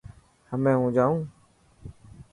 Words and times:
همي 0.51 0.71
هون 0.77 0.91
جائون. 0.97 1.21